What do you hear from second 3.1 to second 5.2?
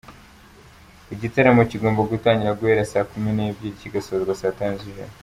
kumi n’ebyiri kigasozwa saa tanu z’ijoro.